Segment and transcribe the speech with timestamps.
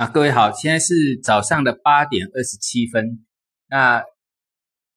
[0.00, 3.22] 啊，各位好，现在是早上的八点二十七分。
[3.68, 4.02] 那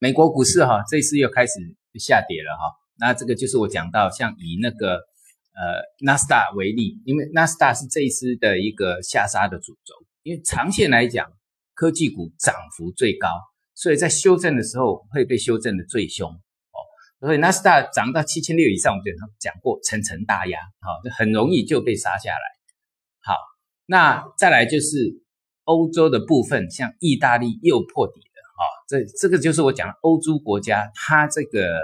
[0.00, 1.52] 美国股市哈，这次又开始
[2.00, 2.74] 下跌了哈。
[2.98, 4.94] 那这个就是我讲到，像以那个
[5.54, 11.30] 呃纳斯达为例，因为纳斯达是这一次的一个下杀的主轴，因为长线来讲，
[11.74, 13.28] 科技股涨幅最高，
[13.76, 16.78] 所以在修正的时候会被修正的最凶哦。
[17.20, 19.04] 所以纳斯达涨到七千六以上，我们
[19.38, 22.42] 讲过层层大压，好，就很容易就被杀下来。
[23.22, 23.36] 好。
[23.90, 25.22] 那再来就是
[25.64, 31.80] 欧洲的部分，像意大利又破底了啊，这这个就是我讲欧洲国家，它这个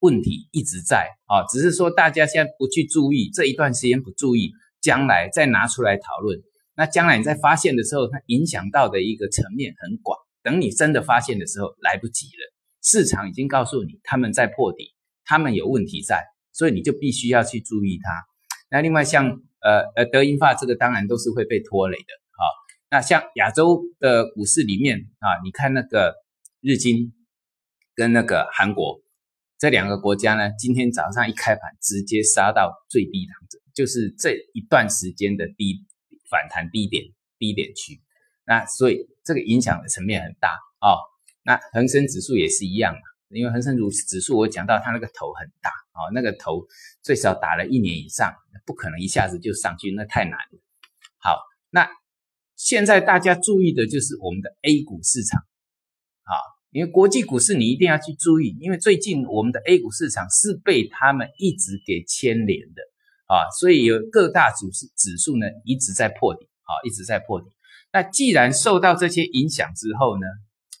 [0.00, 6.40] 问题一直在啊，只是说大家现在不去注意，这一段时间不注意，将来再拿出来讨论，
[6.74, 12.52] 那将来你在发现的时候，它影响到的一个层面很广，等你真的发现的时候来不及了，
[12.82, 14.92] 市场已经告诉你他们在破底，
[15.24, 18.10] 他们有问题在，所以你就必须要去注意它。
[18.72, 19.40] 那另外像。
[19.64, 22.44] 呃呃，德银发这个当然都是会被拖累的，好，
[22.90, 26.14] 那像亚洲的股市里面啊，你看那个
[26.60, 27.14] 日经
[27.94, 29.00] 跟那个韩国
[29.58, 33.34] 这两个国家呢，今天早上一开盘直接杀到最低档，
[33.74, 35.84] 就是这一段时间的低
[36.30, 37.04] 反弹低点
[37.38, 38.00] 低点区，
[38.46, 40.94] 那所以这个影响的层面很大啊。
[41.46, 43.00] 那恒生指数也是一样嘛，
[43.34, 43.76] 因为恒生
[44.08, 45.70] 指数我讲到它那个头很大。
[45.94, 46.66] 哦，那个头
[47.04, 48.34] 最少打了一年以上，
[48.66, 50.60] 不可能一下子就上去，那太难了。
[51.18, 51.38] 好，
[51.70, 51.88] 那
[52.56, 55.40] 现在大家注意的就是我们的 A 股市场，
[56.24, 56.34] 啊，
[56.72, 62.82] 因为国际股市你一定要去注意，因为最近我们的 A 股市场是被他们一直给牵连的，
[63.28, 67.46] 啊，所以有各大指数指数呢一直在破底，啊，一直在破底。
[67.92, 70.26] 那既然受到这些影响之后呢，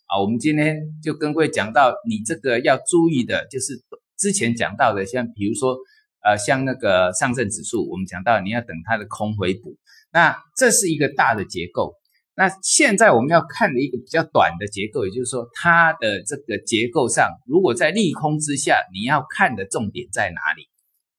[0.06, 3.82] 啊，我们今天就跟各位讲到，你这个要注意的就是。
[4.16, 5.76] 之前讲到的，像比如说，
[6.22, 9.76] 呃，像那个上证指数，我们讲到你要等它的空回补，
[10.12, 11.94] 那这是一个大的结构。
[12.36, 20.68] 那现在我们要看的一个比较短的结构，也就是说，它的这个结构上，如果在利空之下，你要看的重点在哪里？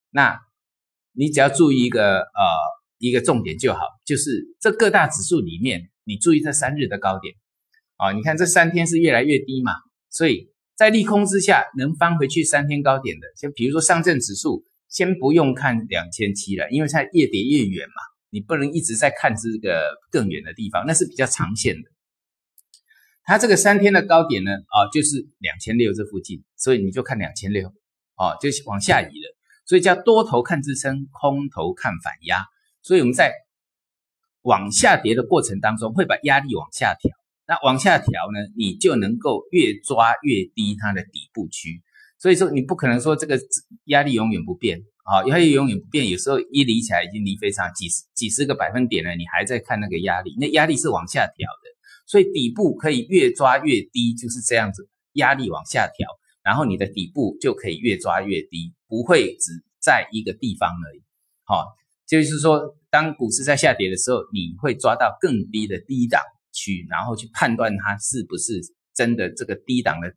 [0.10, 0.40] 那
[1.12, 2.42] 你只要注意一个呃
[2.98, 7.36] 一个重点就好，就是这各大指数里面，你注意这三日的高点
[7.98, 9.72] 啊，你看这三天是越来越低嘛，
[10.10, 10.50] 所以。
[10.78, 17.94] 在利空之下，能翻回去三天高点的，就比如说上证指数，先不用看两千七了，因为它越跌越远嘛，
[18.30, 21.90] 你不能一直在看这个更远的地方，那是比较长线的。
[23.24, 27.70] 它这个三天的高点呢，啊，就是两千六这附近，所以你就看两千六，
[28.18, 32.44] 哦，就往下移了，所以叫多头看支撑，空头看反压，
[32.82, 33.32] 所以我们在
[34.42, 37.16] 往下跌的过程当中，会把压力往下调。
[37.48, 41.84] 那往下调呢，你就能够越抓越低它的底部区，
[42.18, 43.40] 所以说你不可能说这个
[43.86, 51.70] 压力永远不变啊，压力永远不变，有时候一离起来已经离非常几十几十个百分点了，你还在看那个压力，那压力是往下调的，
[52.08, 56.10] 所以底部可以越抓越低，就是这样子，压力往下调，
[56.44, 61.04] 然后你的底部就可以越抓越低，不会只在一个地方而已，
[61.44, 61.64] 好，
[62.08, 66.24] 就是说当股市在下跌的时候，你会抓到更低的低档。
[66.56, 68.62] 去，然后去判断它是不是
[68.96, 70.16] 真的这个低档的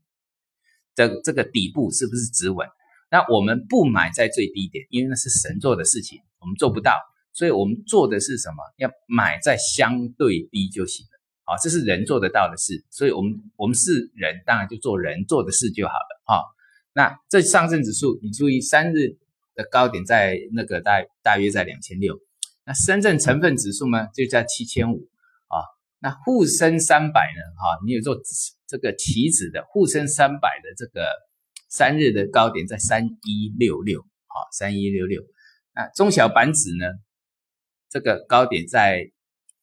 [0.95, 2.67] 这这个底部是不是止稳。
[3.11, 6.95] 那我们不买在最低点，因为那是神做的事情，我们做不到。
[7.33, 8.57] 所以我们做的是什么？
[8.79, 11.21] 要买在相对低就行了。
[11.45, 12.85] 好，这是人做得到的事。
[12.91, 16.23] 所以我们我们是人，当然就做人做的事就好了。
[16.25, 16.43] 哈，
[16.93, 19.17] 那这上证指数，你注意三日
[19.55, 22.19] 的高点在那个大大约在两千六。
[22.67, 25.09] 那深圳成分指数呢，就在七千五。
[26.01, 27.41] 那沪深三百呢？
[27.57, 28.17] 哈，你有做
[28.67, 31.09] 这个期指的沪深三百的这个
[31.69, 35.23] 三日的高点在三一六六，好，三一六六。
[35.75, 36.87] 那中小板指呢？
[37.91, 39.11] 这个高点在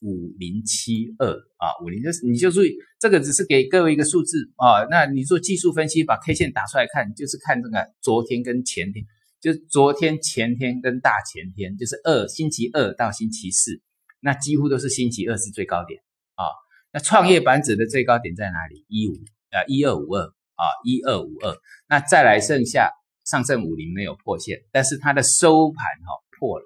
[0.02, 4.84] 五零七二啊，五零就是你就注意这个只是给各位一个数字啊。
[4.90, 9.06] 那你做技术分析，把 K 线打出来看，就是看这个昨天跟前天，
[9.40, 13.80] 就是昨天、前天跟大前天，就是二星期二到星期四，
[14.20, 16.02] 那几乎都是星期二是最高点。
[16.36, 16.48] 啊，
[16.92, 18.86] 那创业板指的最高点在哪里？
[18.88, 19.14] 一五
[19.52, 21.56] 啊，一二五二啊，一二五二。
[21.88, 22.92] 那再来剩下
[23.26, 26.66] 上证五零没有破线，但是它的收盘哈破了。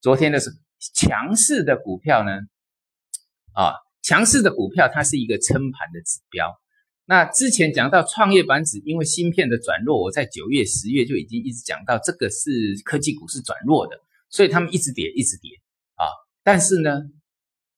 [0.00, 0.50] 昨天的是
[0.94, 2.32] 强势的股票呢，
[3.52, 6.58] 啊，强势的股票它是一个撑盘的指标。
[7.04, 12.50] 那之前讲到创业板指，因为芯片的转弱，我在九月、十月就已经一直讲到这个是
[12.84, 14.00] 科技股是转弱的，
[14.30, 15.50] 所以他们一直跌，一直跌
[15.96, 16.06] 啊。
[16.42, 17.02] 但是呢？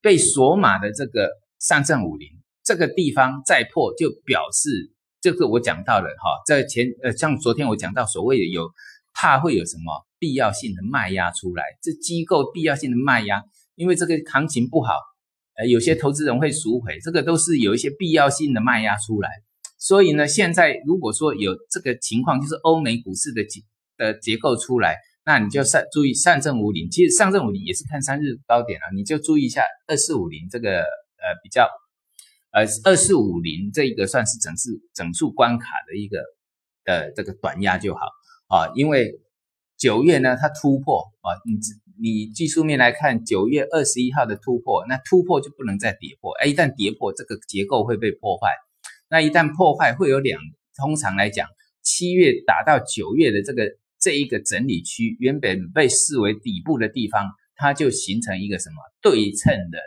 [0.02, 2.28] 被锁码的这个上证五零
[2.64, 8.70] 这个地方再破，就表示这个我讲到了哈，在前呃像昨天我讲到所谓的有
[9.14, 13.42] 怕会有什么必要性的卖压出来，这机构必要性的卖压，
[13.74, 14.94] 因为这个行情不好，
[15.56, 19.30] 呃，有些投资人会赎回，这个都是有一些必要性的卖压出来。
[19.78, 23.60] 所以呢，现在如果说有这个情况，就是欧美股市的结
[23.96, 31.68] 的结构出来，那你就上注意上证五零，其实上证五零也是看三日高点啊，你就注意一下二四五零这个呃比较
[32.52, 36.22] 呃二四五零这一个算是整数整数关卡的一个
[36.84, 38.00] 的这个短压就好
[38.48, 39.20] 啊，因为
[39.78, 41.54] 九月呢它突破啊，你
[42.00, 46.32] 你技术面来看，九月二十一号的突破，那突破就不能再跌破。
[46.40, 48.48] 哎，一旦跌破，这个结构会被破坏。
[49.08, 50.40] 那一旦破坏，会有两，
[50.76, 51.46] 通常来讲，
[51.82, 53.64] 七月打到九月的这个
[54.02, 59.78] 这一个整理区，原本被视为底部的地方，它就形成一个什么对称的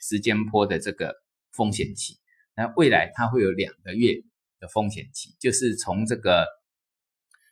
[0.00, 1.14] 时间波的这个
[1.52, 2.18] 风险期。
[2.56, 4.14] 那未来它会有两个月
[4.58, 6.44] 的风险期，就是从这个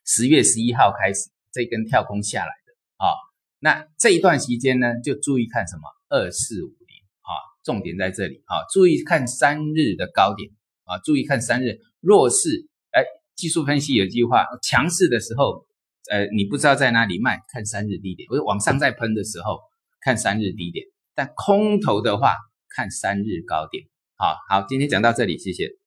[0.05, 3.15] 十月十一号开始，这根跳空下来的啊。
[3.61, 7.31] 那这一段时间呢，就注意看什么二四五零啊，
[7.63, 10.51] 重点在这里啊，注意看三日的高点
[10.85, 13.05] 啊，注意看三日弱势，哎，
[13.37, 15.67] 技术分析有句话，强势的时候，
[16.11, 19.61] 呃，你不知道在哪里卖，看三日低点，我往上再喷的时候，
[20.01, 20.85] 看三日低点，
[21.15, 22.35] 但空头的话，
[22.69, 23.85] 看三日高点。
[24.17, 25.80] 好好，今天讲到这里，谢谢。